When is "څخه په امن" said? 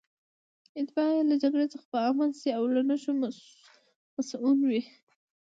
1.73-2.29